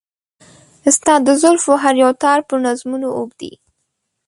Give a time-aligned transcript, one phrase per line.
[0.97, 3.53] ستا د زلفو هر يو تار په نظمونو و اوبدي.